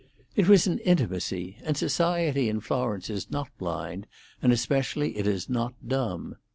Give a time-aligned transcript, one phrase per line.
[0.35, 4.07] It was an intimacy; and society in Florence is not blind,
[4.41, 6.37] and especially it is not dumb.